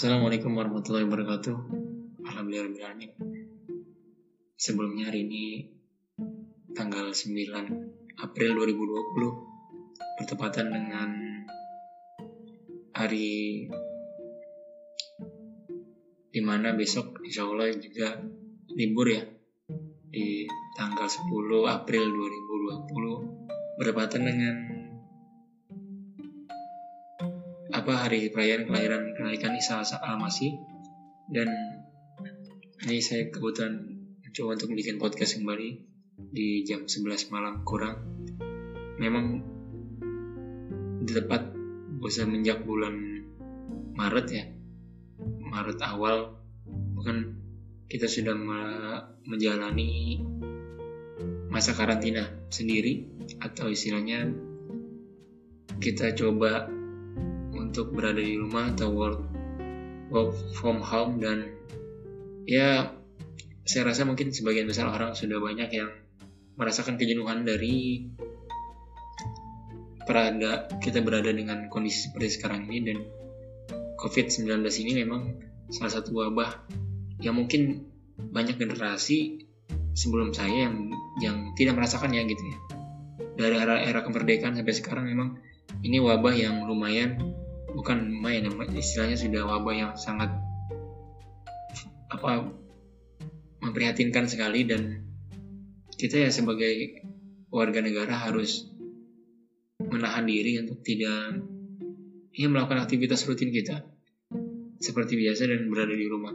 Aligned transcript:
Assalamualaikum 0.00 0.56
warahmatullahi 0.56 1.04
wabarakatuh. 1.04 1.56
Alhamdulillah 2.24 3.04
Sebelumnya 4.56 5.12
hari 5.12 5.28
ini 5.28 5.44
tanggal 6.72 7.12
9 7.12 8.16
April 8.16 8.50
2020 8.64 8.80
bertepatan 10.16 10.72
dengan 10.72 11.10
hari 12.96 13.68
di 16.32 16.40
mana 16.40 16.72
besok 16.72 17.20
insya 17.20 17.44
Allah 17.44 17.68
juga 17.76 18.24
libur 18.72 19.04
ya 19.04 19.20
di 20.08 20.48
tanggal 20.80 21.12
10 21.12 21.28
April 21.68 22.04
2020 22.08 23.76
bertepatan 23.76 24.22
dengan 24.24 24.69
apa 27.90 28.06
hari 28.06 28.30
perayaan 28.30 28.70
kelahiran 28.70 29.18
kenaikan 29.18 29.58
Isa 29.58 29.82
Al-Masih 29.82 30.62
dan 31.26 31.50
ini 32.86 33.02
saya 33.02 33.34
kebetulan 33.34 33.82
mencoba 34.22 34.54
untuk 34.54 34.78
bikin 34.78 35.02
podcast 35.02 35.34
kembali 35.34 35.90
di 36.30 36.62
jam 36.62 36.86
11 36.86 37.34
malam 37.34 37.66
kurang. 37.66 37.98
Memang 38.94 39.42
tepat 41.02 41.50
semenjak 42.06 42.62
bulan 42.62 42.94
Maret 43.98 44.26
ya. 44.30 44.46
Maret 45.50 45.82
awal. 45.82 46.38
Bukan 46.94 47.42
kita 47.90 48.06
sudah 48.06 48.38
menjalani 49.26 50.22
masa 51.50 51.74
karantina 51.74 52.22
sendiri 52.54 53.02
atau 53.42 53.66
istilahnya 53.66 54.30
kita 55.82 56.14
coba 56.14 56.78
untuk 57.70 57.94
berada 57.94 58.18
di 58.18 58.34
rumah 58.34 58.74
atau 58.74 58.90
work 58.90 59.22
work 60.10 60.34
from 60.58 60.82
home 60.82 61.22
dan 61.22 61.54
ya 62.42 62.90
saya 63.62 63.94
rasa 63.94 64.02
mungkin 64.02 64.34
sebagian 64.34 64.66
besar 64.66 64.90
orang 64.90 65.14
sudah 65.14 65.38
banyak 65.38 65.70
yang 65.70 65.86
merasakan 66.58 66.98
kejenuhan 66.98 67.46
dari 67.46 68.10
berada 70.02 70.66
kita 70.82 70.98
berada 70.98 71.30
dengan 71.30 71.70
kondisi 71.70 72.10
seperti 72.10 72.42
sekarang 72.42 72.66
ini 72.66 72.90
dan 72.90 72.98
COVID-19 74.02 74.50
ini 74.82 75.06
memang 75.06 75.38
salah 75.70 75.94
satu 75.94 76.10
wabah 76.18 76.66
yang 77.22 77.38
mungkin 77.38 77.86
banyak 78.18 78.58
generasi 78.58 79.46
sebelum 79.94 80.34
saya 80.34 80.66
yang 80.66 80.90
yang 81.22 81.36
tidak 81.54 81.78
merasakan 81.78 82.10
ya 82.10 82.26
gitu 82.26 82.42
ya. 82.42 82.58
Dari 83.38 83.54
era 83.54 83.78
era 83.78 84.02
kemerdekaan 84.02 84.58
sampai 84.58 84.74
sekarang 84.74 85.06
memang 85.06 85.38
ini 85.86 86.02
wabah 86.02 86.34
yang 86.34 86.66
lumayan 86.66 87.39
bukan 87.74 88.10
main 88.10 88.46
istilahnya 88.76 89.16
sudah 89.16 89.42
wabah 89.46 89.74
yang 89.74 89.92
sangat 89.94 90.30
apa 92.10 92.50
memprihatinkan 93.62 94.26
sekali 94.26 94.66
dan 94.66 95.06
kita 95.94 96.26
ya 96.26 96.30
sebagai 96.32 97.04
warga 97.52 97.84
negara 97.84 98.16
harus 98.16 98.66
menahan 99.80 100.24
diri 100.24 100.60
untuk 100.62 100.80
tidak 100.80 101.44
ya 102.30 102.46
melakukan 102.46 102.82
aktivitas 102.82 103.26
rutin 103.26 103.52
kita 103.52 103.84
seperti 104.80 105.20
biasa 105.20 105.44
dan 105.44 105.68
berada 105.68 105.92
di 105.92 106.06
rumah. 106.08 106.32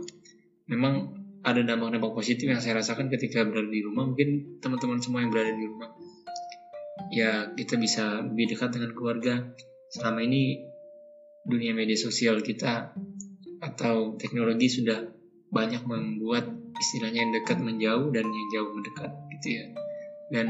Memang 0.69 1.17
ada 1.41 1.61
dampak-dampak 1.61 2.13
positif 2.13 2.45
yang 2.45 2.61
saya 2.61 2.81
rasakan 2.81 3.09
ketika 3.09 3.41
berada 3.45 3.69
di 3.69 3.81
rumah. 3.81 4.05
Mungkin 4.05 4.61
teman-teman 4.61 5.01
semua 5.01 5.25
yang 5.25 5.33
berada 5.33 5.53
di 5.53 5.65
rumah, 5.65 5.89
ya 7.09 7.49
kita 7.57 7.77
bisa 7.81 8.21
lebih 8.21 8.53
dekat 8.53 8.69
dengan 8.73 8.93
keluarga. 8.93 9.33
Selama 9.89 10.25
ini 10.25 10.61
dunia 11.45 11.77
media 11.77 11.95
sosial 11.95 12.41
kita 12.41 12.93
atau 13.61 14.17
teknologi 14.17 14.67
sudah 14.67 15.05
banyak 15.53 15.85
membuat 15.85 16.49
istilahnya 16.75 17.29
yang 17.29 17.33
dekat 17.33 17.57
menjauh 17.61 18.11
dan 18.11 18.25
yang 18.27 18.47
jauh 18.51 18.69
mendekat 18.73 19.11
gitu 19.37 19.47
ya. 19.55 19.65
Dan 20.33 20.47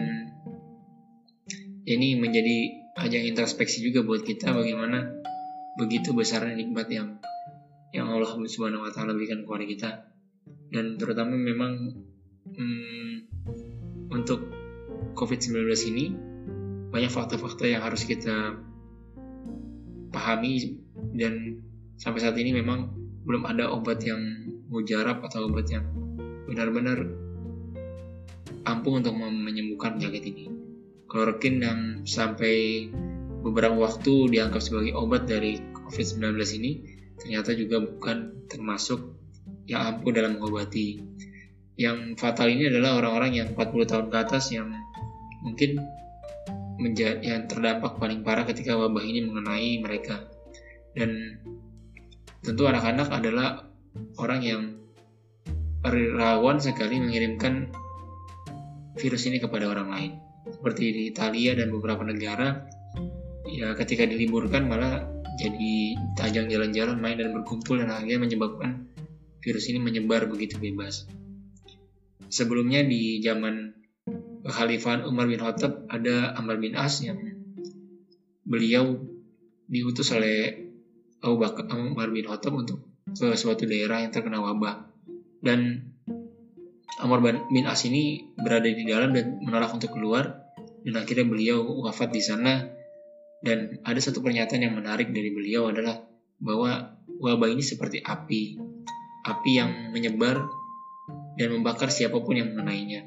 ini 1.86 2.18
menjadi 2.18 2.58
ajang 2.98 3.24
introspeksi 3.28 3.84
juga 3.86 4.02
buat 4.02 4.24
kita 4.24 4.56
bagaimana 4.56 5.22
begitu 5.76 6.16
besarnya 6.16 6.56
nikmat 6.56 6.88
yang 6.90 7.20
yang 7.92 8.08
Allah 8.10 8.32
Subhanahu 8.32 8.88
wa 8.88 8.92
taala 8.92 9.14
berikan 9.14 9.44
kepada 9.44 9.66
kita. 9.68 9.90
Dan 10.72 10.98
terutama 10.98 11.36
memang 11.38 11.92
hmm, 12.50 13.14
untuk 14.12 14.50
COVID-19 15.16 15.70
ini 15.96 16.06
banyak 16.92 17.12
fakta-fakta 17.12 17.68
yang 17.68 17.84
harus 17.84 18.08
kita 18.08 18.56
pahami 20.16 20.85
dan 21.16 21.64
sampai 21.96 22.20
saat 22.20 22.36
ini 22.36 22.52
memang 22.52 22.92
belum 23.26 23.48
ada 23.48 23.72
obat 23.72 24.04
yang 24.06 24.22
mujarab 24.70 25.24
atau 25.26 25.50
obat 25.50 25.72
yang 25.72 25.88
benar-benar 26.46 27.10
ampuh 28.66 29.02
untuk 29.02 29.18
menyembuhkan 29.18 29.98
penyakit 29.98 30.24
ini. 30.30 30.46
Klorokin 31.06 31.56
yang 31.62 31.80
sampai 32.04 32.88
beberapa 33.42 33.78
waktu 33.78 34.34
dianggap 34.34 34.62
sebagai 34.62 34.94
obat 34.98 35.30
dari 35.30 35.62
COVID-19 35.88 36.38
ini 36.62 36.72
ternyata 37.16 37.56
juga 37.56 37.80
bukan 37.80 38.46
termasuk 38.52 39.16
yang 39.66 39.96
ampuh 39.96 40.12
dalam 40.14 40.38
mengobati. 40.38 41.02
Yang 41.76 42.20
fatal 42.20 42.48
ini 42.52 42.72
adalah 42.72 43.00
orang-orang 43.00 43.32
yang 43.36 43.48
40 43.54 43.90
tahun 43.90 44.06
ke 44.12 44.18
atas 44.18 44.54
yang 44.54 44.70
mungkin 45.44 45.82
menjadi 46.76 47.24
yang 47.24 47.42
terdampak 47.48 47.96
paling 47.96 48.22
parah 48.26 48.44
ketika 48.44 48.76
wabah 48.76 49.04
ini 49.04 49.24
mengenai 49.24 49.80
mereka 49.80 50.35
dan 50.96 51.40
tentu 52.42 52.64
anak-anak 52.66 53.12
adalah 53.12 53.68
orang 54.18 54.42
yang 54.42 54.62
rawan 55.92 56.58
sekali 56.58 56.98
mengirimkan 56.98 57.70
virus 58.98 59.28
ini 59.30 59.38
kepada 59.38 59.70
orang 59.70 59.88
lain. 59.92 60.12
Seperti 60.46 60.94
di 60.94 61.04
Italia 61.10 61.58
dan 61.58 61.70
beberapa 61.74 62.06
negara 62.06 62.66
ya 63.46 63.78
ketika 63.78 64.06
diliburkan 64.06 64.66
malah 64.66 65.06
jadi 65.36 66.00
tajang 66.16 66.48
jalan-jalan 66.48 66.98
main 66.98 67.20
dan 67.20 67.36
berkumpul 67.36 67.78
dan 67.78 67.92
akhirnya 67.92 68.24
menyebabkan 68.24 68.88
virus 69.44 69.70
ini 69.70 69.78
menyebar 69.84 70.26
begitu 70.32 70.58
bebas. 70.58 71.06
Sebelumnya 72.32 72.82
di 72.82 73.22
zaman 73.22 73.76
kekhalifahan 74.46 75.06
Umar 75.06 75.30
bin 75.30 75.42
Khattab 75.42 75.86
ada 75.92 76.34
Amr 76.38 76.58
bin 76.58 76.74
As 76.74 77.02
yang 77.02 77.20
beliau 78.46 79.02
diutus 79.66 80.14
oleh 80.14 80.65
Abu 81.24 81.36
Bakar 81.40 81.70
Umar 81.72 82.12
bin 82.12 82.26
Khattab 82.28 82.54
untuk 82.56 82.84
ke 83.16 83.38
suatu 83.38 83.64
daerah 83.70 84.02
yang 84.02 84.12
terkena 84.12 84.42
wabah. 84.42 84.90
Dan 85.40 85.92
Amr 87.00 87.20
bin 87.52 87.66
As 87.68 87.86
ini 87.86 88.34
berada 88.34 88.66
di 88.66 88.84
dalam 88.88 89.14
dan 89.14 89.40
menolak 89.44 89.72
untuk 89.76 89.94
keluar. 89.94 90.48
Dan 90.86 91.02
akhirnya 91.02 91.26
beliau 91.26 91.66
wafat 91.86 92.10
di 92.12 92.22
sana. 92.22 92.66
Dan 93.46 93.78
ada 93.86 94.00
satu 94.02 94.26
pernyataan 94.26 94.66
yang 94.66 94.74
menarik 94.74 95.14
dari 95.14 95.30
beliau 95.30 95.70
adalah 95.70 96.02
bahwa 96.42 96.98
wabah 97.22 97.50
ini 97.52 97.62
seperti 97.62 98.02
api. 98.02 98.58
Api 99.26 99.52
yang 99.54 99.94
menyebar 99.94 100.46
dan 101.36 101.48
membakar 101.52 101.92
siapa 101.94 102.18
pun 102.22 102.38
yang 102.38 102.54
mengenainya. 102.54 103.06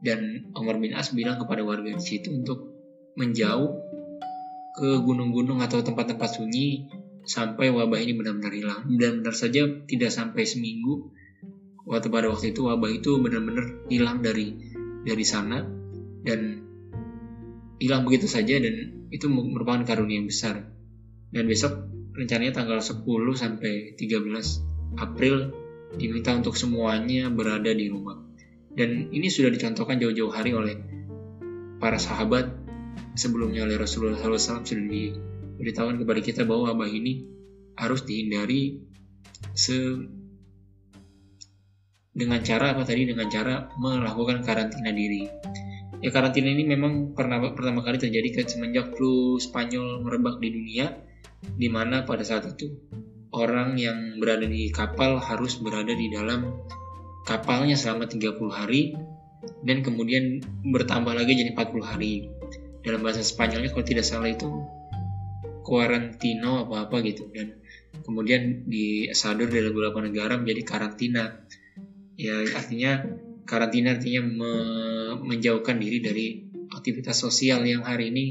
Dan 0.00 0.52
Umar 0.56 0.80
bin 0.80 0.96
As 0.96 1.12
bilang 1.12 1.36
kepada 1.36 1.60
warga 1.64 1.92
di 1.92 2.00
situ 2.00 2.32
untuk 2.32 2.72
menjauh 3.20 3.72
ke 4.80 4.88
gunung-gunung 5.04 5.60
atau 5.60 5.84
tempat-tempat 5.84 6.40
sunyi 6.40 6.88
sampai 7.24 7.68
wabah 7.72 8.00
ini 8.00 8.16
benar-benar 8.16 8.52
hilang. 8.52 8.82
Dan 8.96 9.22
benar 9.24 9.34
saja 9.36 9.66
tidak 9.86 10.10
sampai 10.12 10.44
seminggu 10.44 11.12
waktu 11.88 12.08
pada 12.12 12.30
waktu 12.30 12.52
itu 12.54 12.68
wabah 12.68 12.90
itu 12.90 13.18
benar-benar 13.18 13.88
hilang 13.90 14.22
dari 14.22 14.54
dari 15.02 15.24
sana 15.24 15.64
dan 16.22 16.62
hilang 17.80 18.04
begitu 18.04 18.28
saja 18.28 18.60
dan 18.60 19.08
itu 19.10 19.26
merupakan 19.26 19.82
karunia 19.82 20.20
yang 20.20 20.28
besar. 20.28 20.68
Dan 21.30 21.46
besok 21.46 21.88
rencananya 22.14 22.62
tanggal 22.62 22.82
10 22.82 23.06
sampai 23.38 23.94
13 23.96 25.00
April 25.00 25.54
diminta 25.96 26.34
untuk 26.34 26.54
semuanya 26.54 27.30
berada 27.30 27.70
di 27.70 27.86
rumah. 27.90 28.18
Dan 28.70 29.10
ini 29.10 29.26
sudah 29.26 29.50
dicontohkan 29.50 29.98
jauh-jauh 29.98 30.30
hari 30.30 30.54
oleh 30.54 30.76
para 31.82 31.98
sahabat 31.98 32.54
sebelumnya 33.18 33.66
oleh 33.66 33.80
Rasulullah 33.80 34.20
SAW 34.20 34.62
sudah 34.62 34.84
memberitahukan 35.60 36.00
kepada 36.00 36.20
kita 36.24 36.42
bahwa 36.48 36.72
wabah 36.72 36.88
ini 36.88 37.28
harus 37.76 38.00
dihindari 38.08 38.80
se 39.52 39.76
dengan 42.16 42.40
cara 42.40 42.72
apa 42.72 42.88
tadi 42.88 43.04
dengan 43.04 43.28
cara 43.28 43.68
melakukan 43.76 44.40
karantina 44.40 44.88
diri. 44.88 45.28
Ya 46.00 46.08
karantina 46.08 46.48
ini 46.48 46.64
memang 46.64 47.12
pernah 47.12 47.44
pertama 47.52 47.84
kali 47.84 48.00
terjadi 48.00 48.48
semenjak 48.48 48.96
flu 48.96 49.36
Spanyol 49.36 50.00
merebak 50.00 50.40
di 50.40 50.48
dunia 50.48 50.96
di 51.44 51.68
mana 51.68 52.08
pada 52.08 52.24
saat 52.24 52.48
itu 52.56 52.72
orang 53.36 53.76
yang 53.76 54.16
berada 54.16 54.48
di 54.48 54.72
kapal 54.72 55.20
harus 55.20 55.60
berada 55.60 55.92
di 55.92 56.08
dalam 56.08 56.56
kapalnya 57.28 57.76
selama 57.76 58.08
30 58.08 58.32
hari 58.48 58.96
dan 59.60 59.84
kemudian 59.84 60.40
bertambah 60.72 61.12
lagi 61.12 61.36
jadi 61.36 61.52
40 61.52 61.84
hari. 61.84 62.32
Dalam 62.80 63.04
bahasa 63.04 63.20
Spanyolnya 63.20 63.76
kalau 63.76 63.84
tidak 63.84 64.08
salah 64.08 64.32
itu 64.32 64.48
Quarantino 65.60 66.66
apa 66.68 66.88
apa 66.88 66.96
gitu. 67.04 67.28
Dan 67.30 67.60
kemudian 68.02 68.64
di 68.66 69.08
disadur 69.10 69.48
dari 69.50 69.68
beberapa 69.70 70.00
negara 70.02 70.36
menjadi 70.40 70.62
karantina. 70.64 71.44
Ya 72.16 72.40
artinya 72.56 73.04
karantina 73.48 73.96
artinya 73.96 74.20
me 74.24 74.52
menjauhkan 75.20 75.76
diri 75.76 75.98
dari 76.00 76.26
aktivitas 76.70 77.18
sosial 77.18 77.66
yang 77.66 77.82
hari 77.84 78.14
ini 78.14 78.24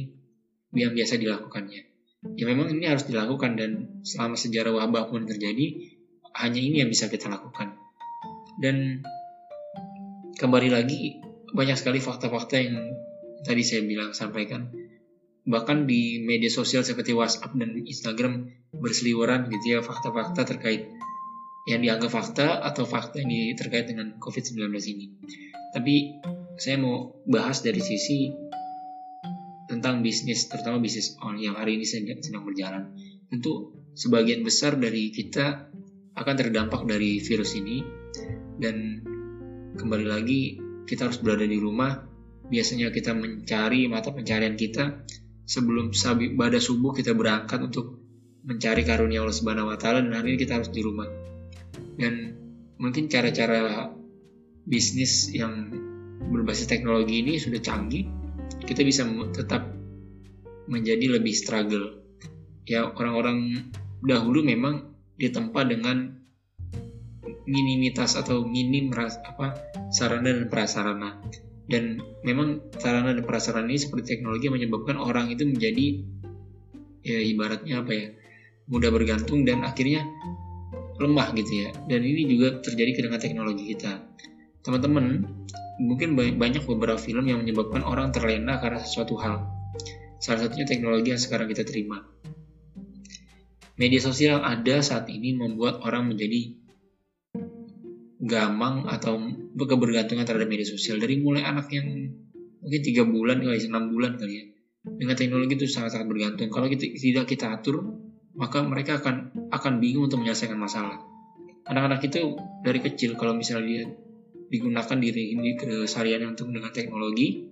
yang 0.74 0.94
biasa 0.94 1.18
dilakukannya. 1.18 1.82
Ya 2.36 2.44
memang 2.44 2.72
ini 2.76 2.86
harus 2.88 3.08
dilakukan 3.08 3.56
dan 3.56 4.02
selama 4.04 4.36
sejarah 4.36 4.76
wabah 4.76 5.08
pun 5.08 5.24
terjadi 5.24 5.96
hanya 6.36 6.62
ini 6.62 6.84
yang 6.84 6.90
bisa 6.92 7.08
kita 7.08 7.32
lakukan. 7.32 7.76
Dan 8.60 9.04
kembali 10.36 10.70
lagi 10.72 11.20
banyak 11.56 11.80
sekali 11.80 12.04
fakta-fakta 12.04 12.60
yang 12.60 12.76
tadi 13.44 13.64
saya 13.64 13.82
bilang 13.88 14.12
sampaikan 14.12 14.68
bahkan 15.48 15.88
di 15.88 16.20
media 16.20 16.52
sosial 16.52 16.84
seperti 16.84 17.16
WhatsApp 17.16 17.56
dan 17.56 17.80
Instagram 17.80 18.52
berseliweran 18.76 19.48
gitu 19.50 19.78
ya 19.78 19.80
fakta-fakta 19.80 20.46
terkait 20.46 20.92
yang 21.70 21.86
dianggap 21.86 22.10
fakta 22.10 22.66
atau 22.66 22.84
fakta 22.90 23.22
yang 23.22 23.54
terkait 23.54 23.86
dengan 23.86 24.18
COVID-19 24.18 24.74
ini. 24.90 25.08
Tapi 25.70 25.96
saya 26.58 26.82
mau 26.82 27.14
bahas 27.30 27.62
dari 27.62 27.78
sisi 27.78 28.34
tentang 29.70 30.02
bisnis, 30.02 30.50
terutama 30.50 30.82
bisnis 30.82 31.14
on 31.22 31.38
yang 31.38 31.54
hari 31.54 31.78
ini 31.78 31.86
sedang 31.86 32.42
berjalan. 32.42 32.90
Tentu 33.30 33.78
sebagian 33.94 34.42
besar 34.42 34.82
dari 34.82 35.14
kita 35.14 35.70
akan 36.18 36.36
terdampak 36.36 36.90
dari 36.90 37.22
virus 37.22 37.54
ini 37.54 37.86
dan 38.58 39.06
kembali 39.78 40.06
lagi 40.10 40.58
kita 40.90 41.06
harus 41.06 41.22
berada 41.22 41.46
di 41.46 41.62
rumah. 41.62 42.02
Biasanya 42.50 42.90
kita 42.90 43.14
mencari 43.14 43.86
mata 43.86 44.10
pencarian 44.10 44.58
kita 44.58 45.06
sebelum 45.50 45.90
pada 46.38 46.62
subuh 46.62 46.94
kita 46.94 47.18
berangkat 47.18 47.58
untuk 47.66 47.98
mencari 48.46 48.86
karunia 48.86 49.26
Allah 49.26 49.34
Subhanahu 49.34 49.74
wa 49.74 49.78
taala 49.82 50.06
dan 50.06 50.14
hari 50.14 50.38
ini 50.38 50.46
kita 50.46 50.62
harus 50.62 50.70
di 50.70 50.86
rumah. 50.86 51.10
Dan 51.98 52.38
mungkin 52.78 53.10
cara-cara 53.10 53.90
bisnis 54.70 55.34
yang 55.34 55.74
berbasis 56.30 56.70
teknologi 56.70 57.26
ini 57.26 57.42
sudah 57.42 57.58
canggih 57.58 58.06
kita 58.70 58.86
bisa 58.86 59.10
tetap 59.34 59.66
menjadi 60.70 61.18
lebih 61.18 61.34
struggle. 61.34 61.98
Ya 62.70 62.86
orang-orang 62.86 63.74
dahulu 64.06 64.46
memang 64.46 64.94
ditempa 65.18 65.66
dengan 65.66 66.22
minimitas 67.50 68.14
atau 68.14 68.46
minim 68.46 68.94
apa 68.94 69.58
sarana 69.90 70.30
dan 70.30 70.46
prasarana. 70.54 71.18
Dan 71.70 72.02
memang 72.26 72.74
sarana 72.82 73.14
dan 73.14 73.22
prasarana 73.22 73.70
ini 73.70 73.78
seperti 73.78 74.18
teknologi 74.18 74.50
menyebabkan 74.50 74.98
orang 74.98 75.30
itu 75.30 75.46
menjadi 75.46 76.02
ya 77.06 77.20
ibaratnya 77.24 77.86
apa 77.86 77.92
ya 77.94 78.08
mudah 78.70 78.90
bergantung 78.90 79.46
dan 79.46 79.62
akhirnya 79.62 80.02
lemah 80.98 81.32
gitu 81.38 81.66
ya. 81.66 81.70
Dan 81.86 82.02
ini 82.02 82.26
juga 82.26 82.60
terjadi 82.60 83.06
dengan 83.06 83.22
teknologi 83.22 83.70
kita. 83.70 84.02
Teman-teman, 84.66 85.24
mungkin 85.80 86.18
banyak 86.18 86.68
beberapa 86.68 87.00
film 87.00 87.30
yang 87.30 87.46
menyebabkan 87.46 87.86
orang 87.86 88.12
terlena 88.12 88.60
karena 88.60 88.84
sesuatu 88.84 89.16
hal. 89.22 89.48
Salah 90.20 90.46
satunya 90.46 90.68
teknologi 90.68 91.16
yang 91.16 91.22
sekarang 91.22 91.48
kita 91.48 91.64
terima. 91.64 92.04
Media 93.80 94.04
sosial 94.04 94.44
ada 94.44 94.84
saat 94.84 95.08
ini 95.08 95.32
membuat 95.32 95.80
orang 95.88 96.12
menjadi 96.12 96.52
gamang 98.20 98.84
atau 98.92 99.16
kebergantungan 99.56 100.28
terhadap 100.28 100.52
media 100.52 100.68
sosial. 100.68 101.00
Dari 101.00 101.24
mulai 101.24 101.48
anak 101.48 101.72
yang 101.72 101.88
mungkin 102.60 102.82
tiga 102.84 103.08
bulan 103.08 103.40
kali 103.40 103.64
enam 103.64 103.88
bulan 103.96 104.20
kali 104.20 104.34
ya 104.36 104.46
dengan 104.84 105.16
teknologi 105.16 105.56
itu 105.56 105.68
sangat-sangat 105.72 106.08
bergantung. 106.12 106.52
Kalau 106.52 106.68
kita, 106.68 106.92
tidak 107.00 107.26
kita 107.32 107.56
atur 107.56 107.80
maka 108.36 108.64
mereka 108.64 109.00
akan 109.00 109.48
akan 109.52 109.74
bingung 109.80 110.12
untuk 110.12 110.20
menyelesaikan 110.20 110.60
masalah. 110.60 111.00
Anak-anak 111.64 112.04
itu 112.12 112.36
dari 112.64 112.80
kecil 112.84 113.16
kalau 113.16 113.36
misalnya 113.36 113.68
dia 113.68 113.84
digunakan 114.50 114.98
diri 114.98 115.38
ini 115.38 115.56
keseharian 115.56 116.34
untuk 116.34 116.50
dengan 116.50 116.74
teknologi 116.74 117.46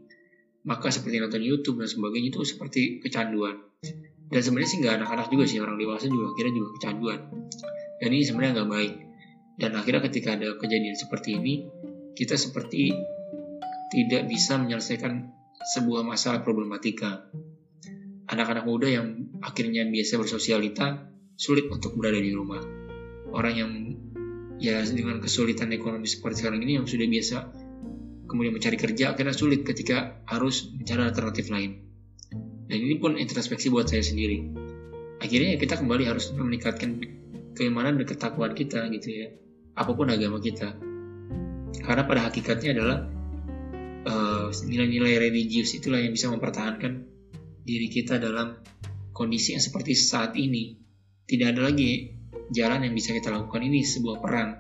maka 0.67 0.91
seperti 0.91 1.23
nonton 1.23 1.39
YouTube 1.39 1.79
dan 1.79 1.87
sebagainya 1.87 2.35
itu 2.35 2.43
seperti 2.43 2.99
kecanduan. 2.99 3.55
Dan 4.27 4.41
sebenarnya 4.43 4.67
sih 4.67 4.77
nggak 4.83 4.93
anak-anak 4.99 5.27
juga 5.31 5.47
sih 5.47 5.63
orang 5.63 5.79
dewasa 5.79 6.11
juga 6.11 6.35
kira 6.35 6.51
juga 6.51 6.75
kecanduan. 6.75 7.19
Dan 8.03 8.09
ini 8.11 8.23
sebenarnya 8.27 8.51
nggak 8.59 8.69
baik 8.71 8.93
dan 9.57 9.74
akhirnya 9.74 10.06
ketika 10.09 10.38
ada 10.38 10.56
kejadian 10.57 10.94
seperti 10.94 11.38
ini 11.38 11.54
kita 12.13 12.38
seperti 12.38 12.94
tidak 13.94 14.30
bisa 14.30 14.57
menyelesaikan 14.62 15.33
sebuah 15.75 16.06
masalah 16.06 16.45
problematika 16.45 17.27
anak-anak 18.30 18.65
muda 18.69 18.88
yang 18.88 19.33
akhirnya 19.42 19.83
biasa 19.89 20.21
bersosialita 20.21 21.09
sulit 21.38 21.68
untuk 21.69 21.98
berada 21.98 22.21
di 22.21 22.33
rumah 22.33 22.62
orang 23.33 23.54
yang 23.54 23.71
ya 24.57 24.81
dengan 24.86 25.21
kesulitan 25.21 25.69
ekonomi 25.74 26.10
seperti 26.10 26.45
sekarang 26.45 26.62
ini 26.65 26.81
yang 26.81 26.86
sudah 26.89 27.06
biasa 27.06 27.38
kemudian 28.27 28.53
mencari 28.53 28.77
kerja 28.77 29.15
akhirnya 29.15 29.33
sulit 29.33 29.63
ketika 29.63 30.21
harus 30.27 30.69
mencari 30.75 31.01
alternatif 31.07 31.48
lain. 31.48 31.88
Dan 32.68 32.77
ini 32.83 33.00
pun 33.00 33.15
introspeksi 33.15 33.71
buat 33.71 33.88
saya 33.88 34.03
sendiri. 34.03 34.44
Akhirnya 35.24 35.56
ya 35.56 35.57
kita 35.57 35.80
kembali 35.80 36.03
harus 36.03 36.36
meningkatkan 36.36 37.00
keimanan 37.56 37.98
dan 37.98 38.06
ketakwaan 38.06 38.53
kita 38.53 38.86
gitu 38.92 39.10
ya. 39.10 39.27
Apa 39.77 39.94
pun 39.94 40.09
agama 40.09 40.41
kita. 40.41 40.74
Karena 41.85 42.03
pada 42.09 42.25
hakikatnya 42.27 42.74
adalah 42.74 42.97
eh, 44.03 44.47
nilai-nilai 44.51 45.21
religius 45.21 45.77
itulah 45.77 46.01
yang 46.01 46.18
bisa 46.18 46.33
mempertahankan 46.33 47.06
diri 47.62 47.88
kita 47.91 48.18
dalam 48.18 48.57
kondisi 49.13 49.53
yang 49.53 49.62
seperti 49.62 49.94
saat 49.94 50.33
ini. 50.33 50.75
Tidak 51.27 51.47
ada 51.53 51.69
lagi 51.69 52.18
jalan 52.50 52.88
yang 52.88 52.95
bisa 52.95 53.12
kita 53.12 53.29
lakukan 53.29 53.62
ini 53.62 53.83
sebuah 53.83 54.18
perang. 54.24 54.57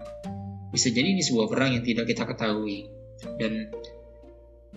Bisa 0.69 0.91
jadi 0.91 1.15
ini 1.15 1.23
sebuah 1.23 1.47
perang 1.47 1.79
yang 1.79 1.83
tidak 1.83 2.05
kita 2.11 2.27
ketahui. 2.27 2.91
Dan 3.39 3.71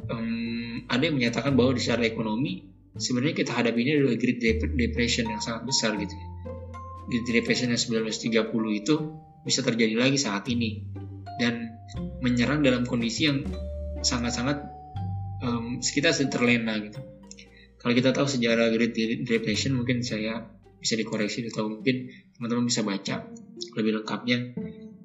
um, 0.07 0.87
ada 0.87 1.03
yang 1.03 1.19
menyatakan 1.19 1.59
bahwa 1.59 1.75
di 1.75 1.83
secara 1.83 2.07
ekonomi 2.07 2.71
sebenarnya 2.95 3.35
kita 3.43 3.53
hadapi 3.55 3.79
ini 3.83 3.91
adalah 3.99 4.17
Great 4.17 4.41
Depression 4.63 5.27
yang 5.29 5.43
sangat 5.43 5.67
besar 5.67 5.99
gitu. 5.99 6.15
Great 7.11 7.43
Depression 7.43 7.75
yang 7.75 7.81
1930 7.83 8.81
itu 8.81 8.97
bisa 9.47 9.65
terjadi 9.65 9.97
lagi 9.97 10.17
saat 10.21 10.47
ini. 10.49 10.85
Dan 11.41 11.73
menyerang 12.21 12.61
dalam 12.61 12.85
kondisi 12.85 13.27
yang 13.27 13.43
sangat-sangat 14.05 14.61
um, 15.43 15.81
kita 15.81 16.13
terlena 16.29 16.77
gitu. 16.81 17.01
Kalau 17.81 17.97
kita 17.97 18.13
tahu 18.13 18.29
sejarah 18.29 18.69
Great 18.77 18.93
Depression 19.25 19.73
mungkin 19.73 20.05
saya 20.05 20.45
bisa 20.81 20.97
dikoreksi 20.97 21.49
atau 21.49 21.69
mungkin 21.69 22.13
teman-teman 22.37 22.69
bisa 22.69 22.85
baca 22.85 23.25
lebih 23.77 24.01
lengkapnya. 24.01 24.53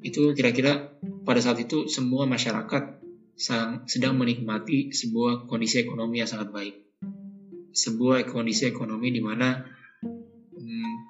Itu 0.04 0.36
kira-kira 0.36 0.92
pada 1.24 1.40
saat 1.40 1.60
itu 1.64 1.88
semua 1.88 2.28
masyarakat 2.28 2.84
sedang 3.88 4.16
menikmati 4.16 4.92
sebuah 4.92 5.48
kondisi 5.48 5.84
ekonomi 5.84 6.24
yang 6.24 6.30
sangat 6.32 6.52
baik. 6.52 6.76
Sebuah 7.76 8.28
kondisi 8.32 8.72
ekonomi 8.72 9.12
di 9.12 9.20
mana 9.20 9.75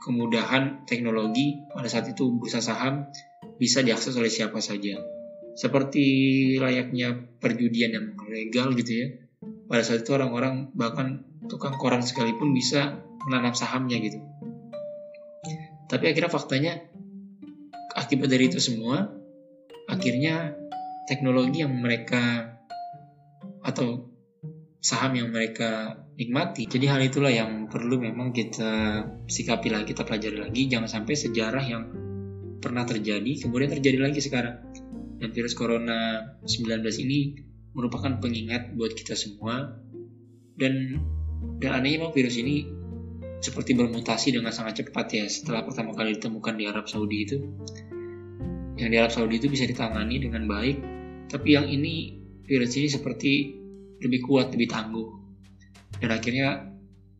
kemudahan 0.03 0.83
teknologi 0.89 1.59
pada 1.71 1.87
saat 1.87 2.11
itu 2.11 2.35
bursa 2.35 2.59
saham 2.59 3.07
bisa 3.55 3.81
diakses 3.85 4.15
oleh 4.15 4.31
siapa 4.31 4.59
saja. 4.59 4.99
Seperti 5.55 6.05
layaknya 6.59 7.15
perjudian 7.39 7.95
yang 7.95 8.05
legal 8.27 8.75
gitu 8.75 8.91
ya. 8.91 9.07
Pada 9.65 9.81
saat 9.81 10.03
itu 10.03 10.11
orang-orang 10.11 10.75
bahkan 10.75 11.23
tukang 11.47 11.79
koran 11.79 12.03
sekalipun 12.03 12.51
bisa 12.51 12.99
menanam 13.25 13.55
sahamnya 13.55 13.97
gitu. 14.03 14.19
Tapi 15.85 16.11
akhirnya 16.11 16.31
faktanya 16.33 16.73
akibat 17.95 18.27
dari 18.27 18.49
itu 18.51 18.59
semua, 18.59 19.09
akhirnya 19.87 20.57
teknologi 21.05 21.61
yang 21.61 21.73
mereka 21.77 22.57
atau 23.61 24.14
saham 24.85 25.17
yang 25.17 25.33
mereka 25.33 25.97
nikmati. 26.13 26.69
Jadi 26.69 26.85
hal 26.85 27.01
itulah 27.01 27.33
yang 27.33 27.65
perlu 27.65 27.97
memang 27.97 28.29
kita 28.29 29.01
sikapi 29.25 29.73
lagi, 29.73 29.97
kita 29.97 30.05
pelajari 30.05 30.37
lagi. 30.37 30.69
Jangan 30.69 30.85
sampai 30.85 31.17
sejarah 31.17 31.63
yang 31.65 31.83
pernah 32.61 32.85
terjadi 32.85 33.41
kemudian 33.41 33.73
terjadi 33.73 33.97
lagi 34.05 34.21
sekarang. 34.21 34.61
Dan 35.17 35.33
virus 35.33 35.57
corona 35.57 36.37
19 36.45 36.85
ini 37.01 37.33
merupakan 37.73 38.21
pengingat 38.21 38.77
buat 38.77 38.93
kita 38.93 39.17
semua. 39.17 39.73
Dan 40.53 41.01
dan 41.57 41.81
anehnya 41.81 42.05
memang 42.05 42.13
virus 42.13 42.37
ini 42.37 42.69
seperti 43.41 43.73
bermutasi 43.73 44.37
dengan 44.37 44.53
sangat 44.53 44.85
cepat 44.85 45.05
ya 45.11 45.25
setelah 45.25 45.65
pertama 45.65 45.97
kali 45.97 46.17
ditemukan 46.17 46.55
di 46.55 46.65
Arab 46.65 46.87
Saudi 46.89 47.27
itu 47.27 47.37
yang 48.79 48.89
di 48.89 48.97
Arab 48.97 49.13
Saudi 49.13 49.37
itu 49.37 49.51
bisa 49.51 49.67
ditangani 49.69 50.17
dengan 50.17 50.49
baik 50.49 50.81
tapi 51.29 51.53
yang 51.53 51.67
ini 51.69 52.17
virus 52.47 52.73
ini 52.79 52.87
seperti 52.89 53.64
lebih 54.01 54.25
kuat 54.25 54.51
lebih 54.51 54.67
tangguh. 54.71 55.07
Dan 55.99 56.09
akhirnya 56.11 56.75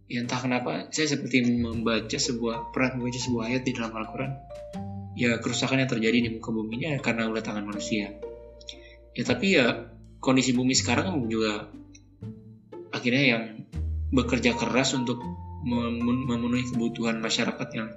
ya 0.06 0.22
entah 0.22 0.38
kenapa 0.38 0.92
saya 0.94 1.18
seperti 1.18 1.42
membaca 1.58 2.18
sebuah 2.18 2.70
pernah 2.70 3.00
membaca 3.00 3.20
sebuah 3.20 3.44
ayat 3.50 3.64
di 3.66 3.72
dalam 3.74 3.94
Al-Quran. 3.96 4.32
Ya 5.16 5.40
kerusakan 5.40 5.80
yang 5.80 5.90
terjadi 5.90 6.28
di 6.28 6.30
muka 6.36 6.52
bumi 6.52 6.76
ini 6.76 7.00
karena 7.00 7.32
ulah 7.32 7.40
tangan 7.40 7.64
manusia. 7.64 8.12
Ya 9.16 9.24
tapi 9.24 9.56
ya 9.56 9.88
kondisi 10.20 10.52
bumi 10.52 10.76
sekarang 10.76 11.32
juga 11.32 11.72
akhirnya 12.92 13.24
yang 13.24 13.44
bekerja 14.12 14.56
keras 14.56 14.92
untuk 14.96 15.24
memenuhi 15.66 16.68
kebutuhan 16.70 17.18
masyarakat 17.24 17.68
yang 17.74 17.90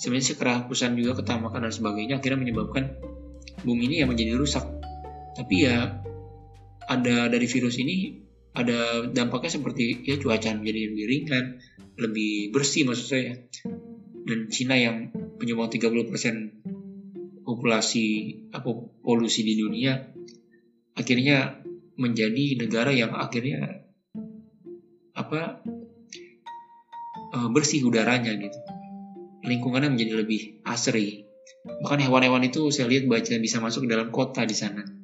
sebenarnya 0.00 0.38
kerakusan 0.38 0.96
juga 0.96 1.18
ketamakan 1.20 1.68
dan 1.68 1.72
sebagainya 1.74 2.14
akhirnya 2.22 2.40
menyebabkan 2.40 2.96
bumi 3.66 3.90
ini 3.90 3.96
yang 4.06 4.08
menjadi 4.08 4.38
rusak. 4.38 4.64
Tapi 5.36 5.68
ya 5.68 6.05
ada 6.86 7.26
dari 7.26 7.46
virus 7.50 7.76
ini 7.82 8.22
ada 8.56 9.04
dampaknya 9.12 9.60
seperti 9.60 10.00
ya 10.06 10.16
cuaca 10.16 10.56
menjadi 10.56 10.80
lebih 10.88 11.04
ringan 11.04 11.44
lebih 12.00 12.50
bersih 12.54 12.88
maksud 12.88 13.06
saya. 13.06 13.34
Dan 14.26 14.50
Cina 14.50 14.74
yang 14.74 15.14
penyumbang 15.38 15.70
30% 15.70 17.46
populasi 17.46 18.06
apa 18.50 18.70
polusi 19.06 19.46
di 19.46 19.54
dunia 19.54 20.02
akhirnya 20.98 21.62
menjadi 21.94 22.58
negara 22.58 22.90
yang 22.90 23.14
akhirnya 23.14 23.86
apa 25.14 25.62
uh, 27.36 27.48
bersih 27.54 27.86
udaranya 27.86 28.34
gitu. 28.34 28.58
Lingkungannya 29.46 29.94
menjadi 29.94 30.26
lebih 30.26 30.40
asri. 30.66 31.22
Bahkan 31.62 32.02
hewan-hewan 32.02 32.42
itu 32.42 32.74
saya 32.74 32.90
lihat 32.90 33.06
baca 33.06 33.38
bisa 33.38 33.62
masuk 33.62 33.86
ke 33.86 33.88
dalam 33.94 34.10
kota 34.10 34.42
di 34.42 34.56
sana 34.58 34.95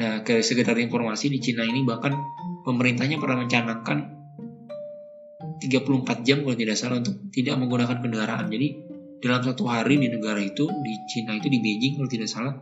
nah 0.00 0.24
ke 0.24 0.40
sekedar 0.40 0.80
informasi 0.80 1.28
di 1.28 1.44
Cina 1.44 1.60
ini 1.60 1.84
bahkan 1.84 2.16
pemerintahnya 2.64 3.20
pernah 3.20 3.44
mencanangkan 3.44 4.20
34 5.60 6.24
jam 6.24 6.40
kalau 6.40 6.56
tidak 6.56 6.76
salah 6.80 7.04
untuk 7.04 7.20
tidak 7.36 7.60
menggunakan 7.60 8.00
kendaraan. 8.00 8.48
Jadi 8.48 8.68
dalam 9.20 9.44
satu 9.44 9.68
hari 9.68 10.00
di 10.00 10.08
negara 10.08 10.40
itu 10.40 10.64
di 10.64 10.92
Cina 11.12 11.36
itu 11.36 11.52
di 11.52 11.60
Beijing 11.60 12.00
kalau 12.00 12.08
tidak 12.08 12.32
salah 12.32 12.54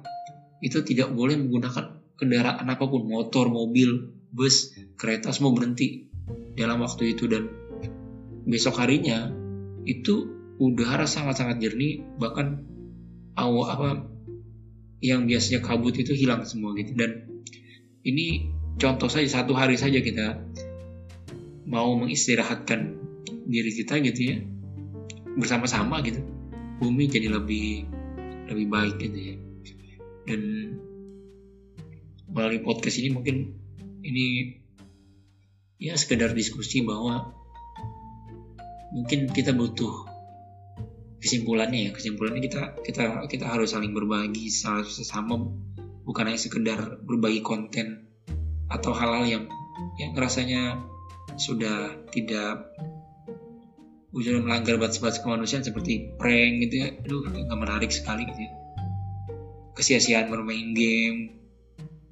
itu 0.59 0.83
tidak 0.83 1.14
boleh 1.14 1.38
menggunakan 1.38 2.18
kendaraan 2.18 2.66
apa 2.66 2.85
pun 2.90 3.07
motor 3.07 3.47
mobil 3.47 4.11
bus 4.35 4.75
kereta 4.99 5.30
semua 5.30 5.54
berhenti 5.54 6.11
dalam 6.59 6.83
waktu 6.83 7.14
itu. 7.14 7.30
Dan 7.30 7.47
besok 8.50 8.83
harinya 8.83 9.30
itu 9.87 10.26
udara 10.59 11.07
sangat-sangat 11.07 11.62
jernih 11.62 12.02
bahkan 12.18 12.66
awal 13.38 13.71
apa 13.71 13.88
yang 14.99 15.31
biasanya 15.31 15.62
kabut 15.62 15.95
itu 15.95 16.14
hilang 16.14 16.43
semua 16.43 16.75
gitu. 16.75 16.95
Dan 16.95 17.43
ini 18.02 18.50
contoh 18.78 19.07
saja 19.07 19.43
satu 19.43 19.55
hari 19.55 19.78
saja 19.78 20.02
kita 20.02 20.43
mau 21.69 21.95
mengistirahatkan 21.99 22.97
diri 23.47 23.71
kita 23.75 24.00
gitu 24.02 24.21
ya. 24.23 24.37
Bersama-sama 25.38 26.02
gitu. 26.02 26.25
Bumi 26.78 27.11
jadi 27.11 27.31
lebih 27.31 27.87
lebih 28.49 28.67
baik 28.67 28.97
gitu 28.99 29.19
ya. 29.19 29.37
Dan 30.26 30.40
melalui 32.28 32.61
podcast 32.61 33.00
ini 33.00 33.14
mungkin 33.14 33.37
ini 34.05 34.57
ya 35.78 35.95
sekedar 35.95 36.35
diskusi 36.35 36.83
bahwa 36.83 37.33
mungkin 38.93 39.31
kita 39.31 39.55
butuh 39.55 40.08
kesimpulannya 41.19 41.89
ya 41.89 41.93
kesimpulannya 41.95 42.43
kita 42.45 42.63
kita 42.87 43.27
kita 43.27 43.45
harus 43.51 43.75
saling 43.75 43.91
berbagi 43.91 44.51
salah 44.51 44.87
sesama 44.87 45.39
bukan 46.07 46.25
hanya 46.31 46.41
sekedar 46.41 47.03
berbagi 47.03 47.43
konten 47.43 48.07
atau 48.71 48.95
hal-hal 48.95 49.25
yang 49.27 49.45
yang 49.99 50.15
rasanya 50.15 50.79
sudah 51.39 51.95
tidak 52.15 52.71
sudah 54.09 54.41
melanggar 54.43 54.81
batas-batas 54.81 55.21
kemanusiaan 55.21 55.63
seperti 55.63 56.17
prank 56.17 56.65
gitu 56.67 56.75
ya. 56.81 56.89
Aduh 57.07 57.23
nggak 57.29 57.59
menarik 57.59 57.91
sekali 57.93 58.27
gitu 58.27 58.41
ya. 58.49 58.53
Kesia-siaan 59.77 60.33
bermain 60.33 60.75
game 60.75 61.39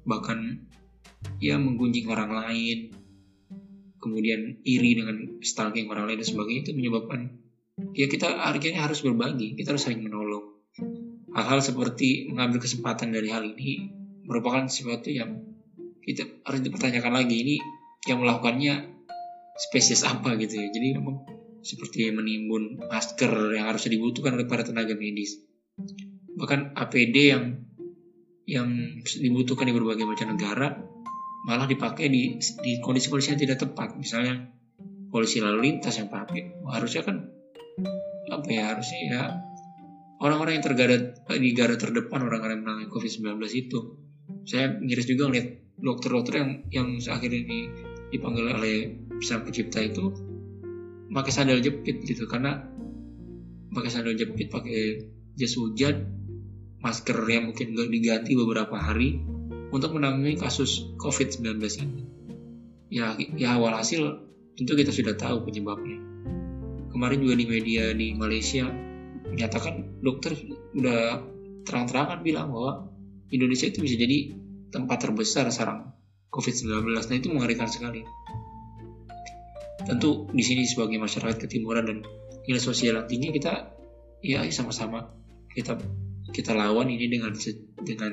bahkan 0.07 0.63
ya 1.43 1.59
menggunjing 1.59 2.07
orang 2.07 2.31
lain 2.31 2.95
kemudian 3.99 4.63
iri 4.63 4.95
dengan 4.95 5.41
stalking 5.43 5.91
orang 5.91 6.07
lain 6.07 6.23
dan 6.23 6.27
sebagainya 6.31 6.61
itu 6.69 6.73
menyebabkan 6.77 7.43
ya 7.93 8.07
kita 8.09 8.41
akhirnya 8.43 8.83
harus 8.83 9.03
berbagi 9.05 9.55
kita 9.55 9.75
harus 9.75 9.83
saling 9.87 10.03
menolong. 10.03 10.57
Hal-hal 11.37 11.61
seperti 11.61 12.27
mengambil 12.31 12.63
kesempatan 12.63 13.13
dari 13.13 13.29
hal 13.29 13.45
ini 13.45 13.93
merupakan 14.25 14.65
sesuatu 14.65 15.13
yang 15.13 15.43
kita 16.01 16.23
harus 16.47 16.63
dipertanyakan 16.63 17.13
lagi 17.13 17.35
ini 17.35 17.55
yang 18.07 18.23
melakukannya 18.23 18.95
spesies 19.59 20.07
apa 20.07 20.39
gitu 20.39 20.55
ya. 20.57 20.67
Jadi 20.71 20.97
memang 20.97 21.27
seperti 21.61 22.07
menimbun 22.15 22.87
masker 22.87 23.57
yang 23.57 23.67
harus 23.67 23.91
dibutuhkan 23.91 24.39
oleh 24.39 24.47
para 24.47 24.63
tenaga 24.63 24.95
medis. 24.95 25.43
Bahkan 26.37 26.77
APD 26.79 27.17
yang 27.35 27.43
yang 28.47 28.71
dibutuhkan 29.03 29.67
di 29.67 29.75
berbagai 29.75 30.07
macam 30.07 30.31
negara 30.31 30.79
malah 31.43 31.67
dipakai 31.67 32.07
di 32.07 32.39
di 32.39 32.79
kondisi-kondisi 32.79 33.35
yang 33.35 33.41
tidak 33.43 33.59
tepat. 33.67 33.99
Misalnya 33.99 34.47
polisi 35.11 35.43
lalu 35.43 35.67
lintas 35.67 35.99
yang 35.99 36.07
pakai. 36.07 36.63
Harusnya 36.63 37.03
kan 37.03 37.36
apa 38.27 38.47
ya 38.51 38.63
harusnya 38.75 38.99
ya 39.07 39.21
orang-orang 40.19 40.59
yang 40.59 40.65
tergada 40.65 40.95
di 41.31 41.49
garda 41.55 41.77
terdepan 41.79 42.25
orang-orang 42.25 42.59
yang 42.59 42.63
menangani 42.65 42.89
COVID-19 42.91 43.39
itu 43.55 43.79
saya 44.43 44.75
miris 44.79 45.07
juga 45.07 45.31
ngeliat 45.31 45.47
dokter-dokter 45.77 46.33
yang 46.41 46.49
yang 46.73 46.87
akhirnya 47.07 47.39
ini 47.45 47.59
dipanggil 48.11 48.49
oleh 48.49 48.97
sang 49.23 49.45
pencipta 49.45 49.83
itu 49.83 50.11
pakai 51.11 51.31
sandal 51.31 51.59
jepit 51.63 52.03
gitu 52.03 52.27
karena 52.27 52.65
pakai 53.71 53.89
sandal 53.91 54.17
jepit 54.17 54.51
pakai 54.51 55.07
jas 55.37 55.53
hujan 55.55 56.17
masker 56.81 57.17
yang 57.29 57.51
mungkin 57.51 57.73
gak 57.73 57.89
diganti 57.89 58.31
beberapa 58.37 58.77
hari 58.77 59.21
untuk 59.73 59.97
menangani 59.97 60.39
kasus 60.39 60.95
COVID-19 61.01 61.59
ini. 61.83 62.03
Ya, 62.87 63.19
ya 63.35 63.59
awal 63.59 63.75
hasil 63.75 64.23
tentu 64.55 64.73
kita 64.79 64.95
sudah 64.95 65.19
tahu 65.19 65.43
penyebabnya. 65.43 65.99
Kemarin 66.91 67.19
juga 67.23 67.35
di 67.35 67.45
media 67.45 67.91
di 67.93 68.15
Malaysia 68.15 68.67
menyatakan 69.27 69.99
dokter 69.99 70.33
udah 70.73 71.21
terang-terangan 71.67 72.23
bilang 72.23 72.51
bahwa 72.51 72.87
Indonesia 73.27 73.67
itu 73.67 73.83
bisa 73.83 73.99
jadi 73.99 74.39
tempat 74.71 75.03
terbesar 75.03 75.47
sarang 75.51 75.91
COVID-19. 76.31 76.87
Nah 76.87 77.15
itu 77.17 77.27
mengerikan 77.31 77.67
sekali. 77.67 78.07
Tentu 79.83 80.27
di 80.31 80.43
sini 80.43 80.67
sebagai 80.67 80.99
masyarakat 80.99 81.37
ketimuran 81.47 81.83
dan 81.87 81.97
nilai 82.47 82.63
sosial 82.63 83.03
tinggi 83.07 83.35
kita 83.35 83.75
ya 84.23 84.43
sama-sama 84.51 85.11
kita 85.51 85.79
kita 86.31 86.51
lawan 86.55 86.91
ini 86.91 87.07
dengan 87.07 87.31
dengan 87.83 88.11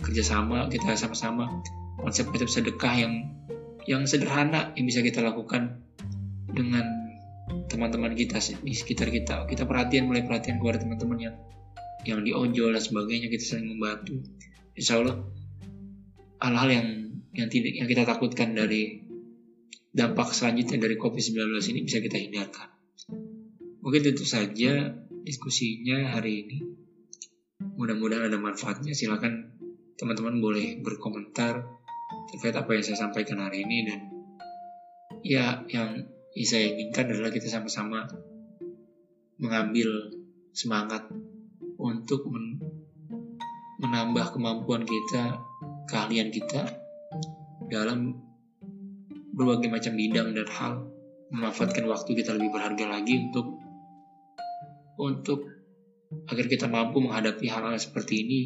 kerjasama 0.00 0.68
kita 0.72 0.96
sama-sama 0.96 1.64
konsep-konsep 2.00 2.48
sedekah 2.48 2.94
yang 2.96 3.14
yang 3.88 4.02
sederhana 4.04 4.72
yang 4.76 4.84
bisa 4.84 5.00
kita 5.00 5.24
lakukan 5.24 5.80
dengan 6.52 6.97
teman-teman 7.68 8.12
kita 8.16 8.40
di 8.64 8.74
sekitar 8.74 9.08
kita. 9.12 9.44
Kita 9.48 9.64
perhatian 9.68 10.08
mulai 10.08 10.24
perhatian 10.24 10.60
kepada 10.60 10.82
teman-teman 10.82 11.18
yang 11.18 11.36
yang 12.06 12.20
di 12.22 12.32
ojol 12.32 12.72
dan 12.72 12.82
sebagainya 12.82 13.28
kita 13.28 13.44
saling 13.44 13.68
membantu. 13.76 14.22
Insya 14.78 15.02
Allah 15.02 15.22
hal-hal 16.38 16.68
yang 16.70 16.88
yang 17.34 17.48
tidak 17.50 17.72
yang 17.74 17.88
kita 17.90 18.02
takutkan 18.06 18.54
dari 18.54 19.04
dampak 19.92 20.30
selanjutnya 20.30 20.78
dari 20.78 20.96
COVID-19 20.96 21.58
ini 21.74 21.80
bisa 21.84 21.98
kita 21.98 22.16
hindarkan. 22.16 22.68
Mungkin 23.82 24.02
itu 24.04 24.24
saja 24.26 24.94
diskusinya 25.24 26.12
hari 26.14 26.44
ini 26.46 26.58
mudah-mudahan 27.78 28.30
ada 28.30 28.38
manfaatnya. 28.38 28.94
Silakan 28.94 29.54
teman-teman 29.98 30.38
boleh 30.38 30.78
berkomentar 30.78 31.66
terkait 32.32 32.54
apa 32.54 32.70
yang 32.72 32.84
saya 32.84 32.98
sampaikan 33.00 33.42
hari 33.42 33.66
ini 33.66 33.78
dan 33.88 34.00
ya 35.24 35.66
yang 35.66 36.06
saya 36.44 36.74
inginkan 36.74 37.10
adalah 37.10 37.32
kita 37.34 37.48
sama-sama 37.50 38.06
mengambil 39.38 40.12
semangat 40.54 41.06
untuk 41.78 42.26
men 42.26 42.58
menambah 43.78 44.34
kemampuan 44.34 44.82
kita, 44.82 45.38
keahlian 45.86 46.34
kita 46.34 46.66
dalam 47.70 48.18
berbagai 49.38 49.70
macam 49.70 49.94
bidang 49.94 50.34
dan 50.34 50.50
hal, 50.50 50.82
memanfaatkan 51.30 51.86
waktu 51.86 52.18
kita 52.18 52.34
lebih 52.34 52.50
berharga 52.50 52.90
lagi 52.90 53.30
untuk 53.30 53.54
untuk 54.98 55.46
agar 56.26 56.46
kita 56.50 56.66
mampu 56.66 56.98
menghadapi 56.98 57.46
hal-hal 57.46 57.78
seperti 57.78 58.26
ini 58.26 58.40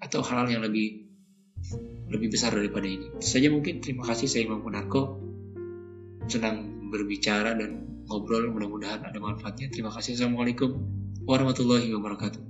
atau 0.00 0.24
hal, 0.24 0.48
-hal 0.48 0.56
yang 0.56 0.62
lebih 0.64 1.04
lebih 2.08 2.32
besar 2.32 2.56
daripada 2.56 2.88
ini. 2.88 3.12
Itu 3.20 3.26
saja 3.28 3.52
mungkin 3.52 3.84
terima 3.84 4.08
kasih 4.08 4.24
saya 4.24 4.48
Imam. 4.48 4.64
Senang 6.28 6.77
berbicara 6.88 7.54
dan 7.54 8.02
ngobrol 8.08 8.48
mudah-mudahan 8.50 9.04
ada 9.04 9.18
manfaatnya. 9.20 9.68
Terima 9.68 9.92
kasih. 9.92 10.16
Assalamualaikum 10.16 10.80
warahmatullahi 11.28 11.92
wabarakatuh. 11.92 12.42